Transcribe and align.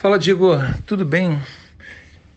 Fala, 0.00 0.18
Diego, 0.18 0.52
tudo 0.86 1.04
bem? 1.04 1.38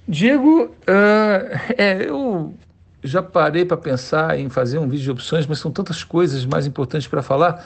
Diego, 0.06 0.66
uh, 0.66 1.74
é, 1.78 2.10
eu 2.10 2.54
já 3.02 3.24
parei 3.24 3.63
para 3.63 3.78
pensar 3.78 4.38
em 4.38 4.50
fazer 4.50 4.79
um 4.79 4.89
vídeo 4.89 5.05
de 5.05 5.12
opções, 5.12 5.47
mas 5.47 5.60
são 5.60 5.71
tantas 5.71 6.04
coisas 6.04 6.46
mais 6.46 6.68
importantes 6.68 7.07
para 7.07 7.23
falar. 7.23 7.65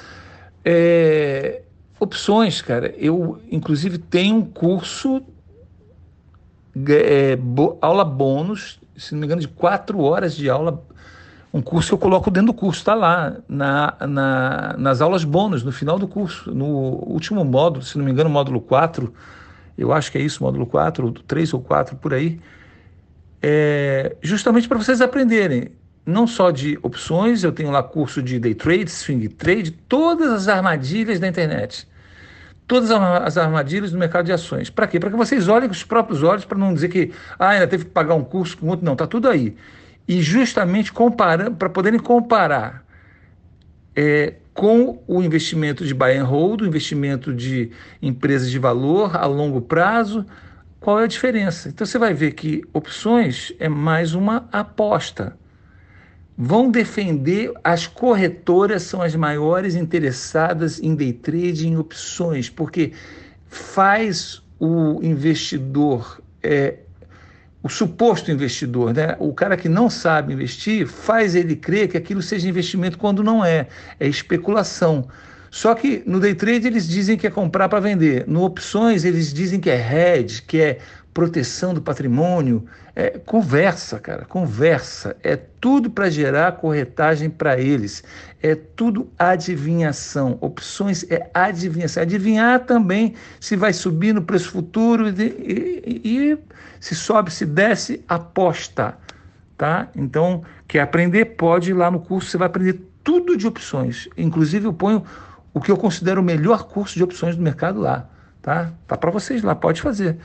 É, 0.64 1.64
opções, 2.00 2.62
cara, 2.62 2.94
eu 2.96 3.42
inclusive 3.52 3.98
tenho 3.98 4.36
um 4.36 4.46
curso, 4.46 5.20
é, 6.90 7.36
bo, 7.36 7.80
aula 7.82 8.06
bônus, 8.06 8.80
se 8.96 9.16
não 9.16 9.22
me 9.22 9.26
engano, 9.26 9.42
de 9.42 9.48
quatro 9.48 10.02
horas 10.02 10.36
de 10.36 10.48
aula 10.48 10.80
um 11.52 11.60
curso 11.60 11.88
que 11.88 11.94
eu 11.96 11.98
coloco 11.98 12.30
dentro 12.30 12.54
do 12.54 12.54
curso, 12.54 12.82
está 12.82 12.94
lá, 12.94 13.38
na, 13.50 13.96
na, 14.08 14.76
nas 14.78 15.02
aulas 15.02 15.24
bônus, 15.24 15.64
no 15.64 15.72
final 15.72 15.98
do 15.98 16.08
curso, 16.08 16.54
no 16.54 16.68
último 16.68 17.44
módulo, 17.44 17.84
se 17.84 17.98
não 17.98 18.06
me 18.06 18.12
engano, 18.12 18.30
módulo 18.30 18.62
4, 18.62 19.12
eu 19.78 19.94
acho 19.94 20.12
que 20.12 20.18
é 20.18 20.22
isso, 20.22 20.44
módulo 20.44 20.66
4, 20.66 21.12
3 21.12 21.54
ou 21.54 21.62
4, 21.62 21.96
por 21.98 22.14
aí, 22.14 22.40
é 23.42 24.16
justamente 24.22 24.68
para 24.68 24.78
vocês 24.78 25.02
aprenderem, 25.02 25.70
não 26.06 26.26
só 26.26 26.52
de 26.52 26.80
opções, 26.82 27.44
eu 27.44 27.52
tenho 27.52 27.70
lá 27.70 27.84
curso 27.84 28.22
de 28.22 28.40
day 28.40 28.56
trade, 28.56 28.90
swing 28.90 29.28
trade, 29.28 29.72
todas 29.72 30.32
as 30.32 30.48
armadilhas 30.48 31.20
da 31.20 31.28
internet. 31.28 31.88
Todas 32.66 32.92
as 32.92 33.38
armadilhas 33.38 33.92
do 33.92 33.98
mercado 33.98 34.26
de 34.26 34.32
ações. 34.34 34.70
Para 34.70 34.88
quê? 34.88 35.00
Para 35.00 35.10
que 35.10 35.16
vocês 35.16 35.48
olhem 35.48 35.70
com 35.70 35.74
os 35.74 35.84
próprios 35.84 36.22
olhos, 36.22 36.44
para 36.44 36.58
não 36.58 36.74
dizer 36.74 36.90
que 36.90 37.14
ah, 37.40 37.50
ainda 37.50 37.68
teve 37.68 37.86
que 37.86 37.92
pagar 37.92 38.16
um 38.16 38.24
curso 38.24 38.58
com 38.58 38.68
outro. 38.68 38.86
Não, 38.86 38.92
está 38.92 39.08
tudo 39.08 39.30
aí. 39.30 39.56
E 40.06 40.22
justamente 40.22 40.92
comparando, 40.92 41.56
para 41.56 41.70
poderem 41.70 42.00
comparar 42.00 42.86
é, 43.96 44.36
com 44.58 45.04
o 45.08 45.22
investimento 45.22 45.86
de 45.86 45.94
buy 45.94 46.18
and 46.18 46.24
hold, 46.24 46.62
o 46.62 46.66
investimento 46.66 47.32
de 47.32 47.70
empresas 48.02 48.50
de 48.50 48.58
valor 48.58 49.16
a 49.16 49.28
longo 49.28 49.62
prazo, 49.62 50.26
qual 50.80 51.00
é 51.00 51.04
a 51.04 51.08
diferença? 51.08 51.70
Então 51.70 51.86
você 51.86 52.00
vai 52.00 52.12
ver 52.12 52.32
que 52.32 52.64
opções 52.74 53.54
é 53.60 53.70
mais 53.70 54.16
uma 54.16 54.50
aposta. 54.52 55.38
Vão 56.36 56.72
defender, 56.72 57.52
as 57.64 57.86
corretoras 57.86 58.82
são 58.82 59.00
as 59.00 59.16
maiores 59.16 59.76
interessadas 59.76 60.82
em 60.82 60.96
day 60.96 61.14
trade, 61.14 61.68
em 61.68 61.78
opções, 61.78 62.50
porque 62.50 62.94
faz 63.46 64.42
o 64.60 65.00
investidor 65.04 66.20
é, 66.42 66.80
o 67.68 67.70
suposto 67.70 68.32
investidor, 68.32 68.94
né? 68.94 69.18
o 69.20 69.34
cara 69.34 69.58
que 69.58 69.68
não 69.68 69.90
sabe 69.90 70.32
investir, 70.32 70.88
faz 70.88 71.36
ele 71.36 71.54
crer 71.54 71.90
que 71.90 71.98
aquilo 71.98 72.22
seja 72.22 72.48
investimento 72.48 72.98
quando 72.98 73.22
não 73.22 73.44
é, 73.44 73.68
é 74.00 74.08
especulação. 74.08 75.10
Só 75.50 75.74
que 75.74 76.04
no 76.06 76.20
day 76.20 76.36
trade 76.36 76.68
eles 76.68 76.88
dizem 76.88 77.18
que 77.18 77.28
é 77.28 77.30
comprar 77.30 77.70
para 77.70 77.80
vender, 77.80 78.26
no 78.28 78.44
opções 78.44 79.06
eles 79.06 79.34
dizem 79.34 79.60
que 79.60 79.70
é 79.70 79.78
hedge, 79.78 80.42
que 80.42 80.62
é 80.62 80.80
proteção 81.18 81.74
do 81.74 81.82
patrimônio. 81.82 82.64
É 82.96 83.18
conversa, 83.26 84.00
cara, 84.00 84.24
conversa. 84.26 85.18
É 85.24 85.36
tudo 85.36 85.90
para 85.90 86.12
gerar 86.12 86.52
corretagem 86.52 87.28
para 87.28 87.60
eles. 87.60 88.04
É 88.40 88.54
tudo 88.54 89.10
adivinhação. 89.18 90.38
Opções 90.42 91.04
é 91.10 91.28
adivinhação. 91.34 92.04
Adivinhar 92.04 92.60
também 92.66 93.16
se 93.40 93.56
vai 93.56 93.74
subir 93.74 94.14
no 94.14 94.22
preço 94.22 94.52
futuro 94.52 95.10
e, 95.10 95.12
e, 95.20 96.02
e 96.04 96.38
se 96.80 96.94
sobe, 96.94 97.32
se 97.32 97.48
desce, 97.48 98.04
aposta. 98.08 98.96
Tá? 99.58 99.88
Então, 99.96 100.44
quer 100.68 100.82
aprender? 100.82 101.26
Pode 101.26 101.72
ir 101.72 101.74
lá 101.74 101.90
no 101.90 102.00
curso, 102.00 102.30
você 102.30 102.38
vai 102.38 102.46
aprender 102.46 102.80
tudo 103.04 103.36
de 103.36 103.48
opções. 103.48 104.08
Inclusive, 104.16 104.66
eu 104.68 104.74
ponho 104.74 105.04
o 105.54 105.60
que 105.60 105.72
eu 105.72 105.78
considero 105.78 106.22
o 106.22 106.24
melhor 106.24 106.68
curso 106.68 106.96
de 106.96 107.04
opções 107.04 107.36
do 107.36 107.42
mercado 107.42 107.80
lá. 107.80 108.10
Tá, 108.42 108.72
tá 108.88 108.96
para 108.98 109.12
vocês 109.12 109.44
lá, 109.44 109.56
pode 109.56 109.82
fazer. 109.82 110.18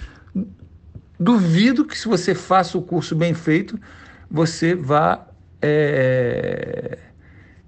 Duvido 1.18 1.84
que 1.84 1.98
se 1.98 2.08
você 2.08 2.34
faça 2.34 2.76
o 2.76 2.82
curso 2.82 3.14
bem 3.16 3.34
feito, 3.34 3.78
você 4.30 4.74
vá 4.74 5.26
é, 5.60 6.98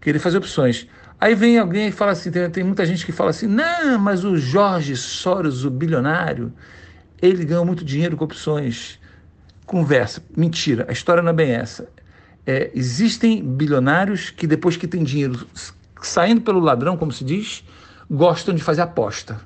querer 0.01 0.19
fazer 0.19 0.39
opções. 0.39 0.89
Aí 1.21 1.35
vem 1.35 1.59
alguém 1.59 1.89
e 1.89 1.93
fala 1.93 2.13
assim, 2.13 2.31
tem, 2.31 2.51
tem, 2.51 2.65
muita 2.65 2.85
gente 2.85 3.07
que 3.07 3.13
fala 3.13 3.31
assim, 3.31 3.47
não, 3.47 3.99
mas 3.99 4.25
o 4.25 4.37
Jorge 4.37 4.97
Soros, 4.97 5.65
o 5.65 5.71
bilionário, 5.71 6.53
ele 7.23 7.45
ganhou 7.45 7.65
muito 7.65 7.85
dinheiro 7.85 8.17
com 8.17 8.25
opções. 8.25 8.99
Conversa, 9.65 10.23
mentira, 10.37 10.85
a 10.89 10.93
história 10.93 11.23
não 11.23 11.31
é 11.31 11.35
bem 11.35 11.53
essa. 11.53 11.89
É, 12.47 12.71
existem 12.75 13.43
bilionários 13.43 14.29
que 14.29 14.47
depois 14.47 14.77
que 14.77 14.87
tem 14.87 15.03
dinheiro 15.03 15.47
saindo 16.07 16.41
pelo 16.41 16.61
ladrão, 16.61 16.97
como 16.97 17.13
se 17.13 17.25
diz, 17.25 17.65
gostam 18.11 18.55
de 18.55 18.63
fazer 18.63 18.83
aposta 18.83 19.41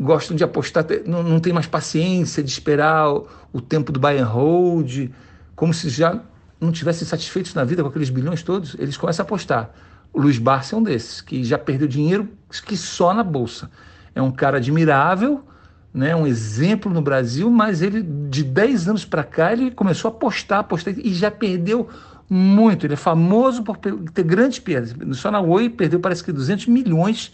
gostam 0.00 0.34
de 0.34 0.42
apostar, 0.42 0.86
não, 1.04 1.22
não 1.22 1.38
tem 1.38 1.52
mais 1.52 1.66
paciência 1.66 2.42
de 2.42 2.50
esperar 2.50 3.12
o, 3.12 3.28
o 3.52 3.60
tempo 3.60 3.92
do 3.92 4.00
buy 4.00 4.16
and 4.16 4.24
hold, 4.24 5.10
como 5.54 5.74
se 5.74 5.90
já 5.90 6.18
não 6.58 6.72
tivessem 6.72 7.06
satisfeitos 7.06 7.52
na 7.52 7.64
vida 7.64 7.82
com 7.82 7.90
aqueles 7.90 8.08
bilhões 8.08 8.42
todos, 8.42 8.74
eles 8.78 8.96
começam 8.96 9.22
a 9.22 9.26
apostar. 9.26 9.70
O 10.12 10.20
Luiz 10.20 10.38
Barça 10.38 10.74
é 10.74 10.78
um 10.78 10.82
desses, 10.82 11.20
que 11.20 11.44
já 11.44 11.58
perdeu 11.58 11.86
dinheiro 11.86 12.28
que 12.64 12.76
só 12.76 13.12
na 13.12 13.22
bolsa. 13.22 13.70
É 14.14 14.22
um 14.22 14.30
cara 14.30 14.56
admirável, 14.56 15.44
né, 15.92 16.16
um 16.16 16.26
exemplo 16.26 16.90
no 16.92 17.02
Brasil, 17.02 17.50
mas 17.50 17.82
ele, 17.82 18.02
de 18.02 18.42
10 18.42 18.88
anos 18.88 19.04
para 19.04 19.22
cá, 19.22 19.52
ele 19.52 19.70
começou 19.70 20.08
a 20.10 20.12
apostar, 20.12 20.60
apostar 20.60 20.94
e 20.96 21.12
já 21.12 21.30
perdeu 21.30 21.88
muito. 22.30 22.86
Ele 22.86 22.94
é 22.94 22.96
famoso 22.96 23.64
por 23.64 23.76
ter 23.76 24.22
grandes 24.22 24.60
perdas. 24.60 24.94
Só 25.18 25.30
na 25.30 25.40
Oi 25.40 25.68
perdeu, 25.68 25.98
parece 25.98 26.22
que 26.22 26.30
200 26.30 26.66
milhões 26.68 27.32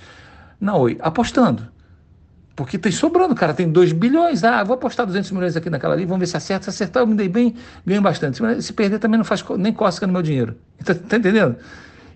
na 0.58 0.74
Oi, 0.74 0.96
apostando. 1.00 1.68
Porque 2.56 2.78
tem 2.78 2.90
sobrando, 2.90 3.34
cara, 3.34 3.52
tem 3.52 3.70
2 3.70 3.92
bilhões. 3.92 4.42
Ah, 4.42 4.64
vou 4.64 4.74
apostar 4.74 5.04
200 5.04 5.30
milhões 5.32 5.54
aqui 5.54 5.68
naquela 5.68 5.92
ali, 5.92 6.06
vamos 6.06 6.20
ver 6.20 6.26
se 6.26 6.38
acerta. 6.38 6.64
Se 6.64 6.70
acertar, 6.70 7.02
eu 7.02 7.06
me 7.06 7.14
dei 7.14 7.28
bem, 7.28 7.54
ganho 7.84 8.00
bastante. 8.00 8.40
Se 8.62 8.72
perder, 8.72 8.98
também 8.98 9.18
não 9.18 9.24
faz 9.24 9.44
nem 9.58 9.74
cócega 9.74 10.06
no 10.06 10.14
meu 10.14 10.22
dinheiro. 10.22 10.56
Tá, 10.82 10.94
tá 10.94 11.16
entendendo? 11.18 11.56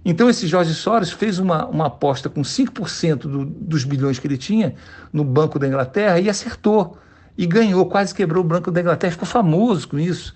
Então, 0.03 0.31
esse 0.31 0.47
Jorge 0.47 0.73
Soros 0.73 1.11
fez 1.11 1.39
uma, 1.39 1.67
uma 1.67 1.87
aposta 1.89 2.31
com 2.31 2.41
5% 2.41 3.19
do, 3.19 3.45
dos 3.45 3.85
bilhões 3.85 4.19
que 4.19 4.27
ele 4.27 4.39
tinha 4.39 4.75
no 5.13 5.25
Banco 5.25 5.59
da 5.59 5.67
Inglaterra 5.69 6.19
e 6.19 6.31
acertou. 6.31 6.97
E 7.37 7.47
ganhou, 7.47 7.85
quase 7.87 8.15
quebrou 8.15 8.43
o 8.43 8.47
Banco 8.47 8.71
da 8.71 8.81
Inglaterra, 8.81 9.13
ficou 9.13 9.29
famoso 9.29 9.89
com 9.89 9.99
isso. 9.99 10.35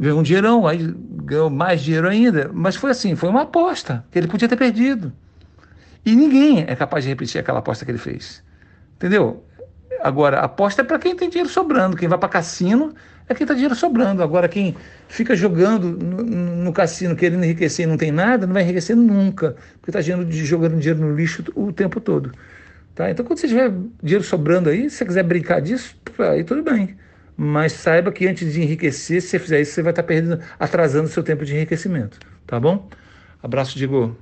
Ganhou 0.00 0.18
um 0.18 0.22
dinheirão, 0.22 0.66
aí 0.66 0.94
ganhou 1.24 1.50
mais 1.50 1.82
dinheiro 1.82 2.08
ainda. 2.08 2.50
Mas 2.54 2.74
foi 2.74 2.90
assim, 2.90 3.14
foi 3.14 3.28
uma 3.28 3.42
aposta 3.42 4.02
que 4.10 4.18
ele 4.18 4.28
podia 4.28 4.48
ter 4.48 4.56
perdido. 4.56 5.12
E 6.06 6.16
ninguém 6.16 6.64
é 6.66 6.74
capaz 6.74 7.04
de 7.04 7.10
repetir 7.10 7.38
aquela 7.38 7.58
aposta 7.58 7.84
que 7.84 7.90
ele 7.90 7.98
fez. 7.98 8.42
Entendeu? 8.96 9.44
Agora, 10.02 10.40
aposta 10.40 10.80
é 10.80 10.84
para 10.86 10.98
quem 10.98 11.14
tem 11.14 11.28
dinheiro 11.28 11.50
sobrando. 11.50 11.98
Quem 11.98 12.08
vai 12.08 12.16
para 12.16 12.30
cassino 12.30 12.94
é 13.28 13.34
quem 13.34 13.44
está 13.44 13.52
dinheiro 13.52 13.74
sobrando. 13.74 14.22
Agora, 14.22 14.48
quem 14.48 14.74
fica 15.06 15.36
jogando 15.36 15.90
no, 15.90 16.24
no, 16.24 16.72
cassino 16.72 17.14
querendo 17.14 17.44
enriquecer 17.44 17.84
e 17.84 17.86
não 17.86 17.98
tem 17.98 18.10
nada, 18.10 18.46
não 18.46 18.54
vai 18.54 18.62
enriquecer 18.62 18.96
nunca, 18.96 19.54
porque 19.82 19.90
está 19.90 20.00
jogando 20.00 20.78
dinheiro 20.78 21.00
no 21.00 21.14
lixo 21.14 21.44
o 21.54 21.70
tempo 21.74 22.00
todo. 22.00 22.32
Tá? 22.94 23.10
Então, 23.10 23.22
quando 23.22 23.38
você 23.38 23.48
tiver 23.48 23.70
dinheiro 24.02 24.24
sobrando 24.24 24.70
aí, 24.70 24.88
se 24.88 24.96
você 24.96 25.04
quiser 25.04 25.24
brincar 25.24 25.60
disso, 25.60 25.94
aí 26.18 26.42
tudo 26.42 26.62
bem. 26.62 26.96
Mas 27.42 27.72
saiba 27.72 28.12
que 28.12 28.26
antes 28.28 28.52
de 28.52 28.60
enriquecer, 28.60 29.22
se 29.22 29.28
você 29.28 29.38
fizer 29.38 29.60
isso, 29.62 29.72
você 29.72 29.82
vai 29.82 29.92
estar 29.92 30.02
perdendo, 30.02 30.42
atrasando 30.58 31.06
o 31.06 31.10
seu 31.10 31.22
tempo 31.22 31.42
de 31.42 31.54
enriquecimento. 31.54 32.18
Tá 32.46 32.60
bom? 32.60 32.86
Abraço, 33.42 33.78
Diego. 33.78 34.14